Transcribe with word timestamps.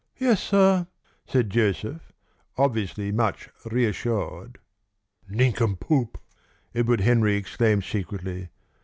"Yes, 0.17 0.41
sir," 0.41 0.87
said 1.27 1.51
Joseph, 1.51 2.11
obviously 2.57 3.11
much 3.11 3.49
reassured. 3.69 4.57
"Nincompoop!" 5.29 6.17
Edward 6.73 7.01
Henry 7.01 7.35
exclaimed 7.35 7.83
secretly. 7.83 8.49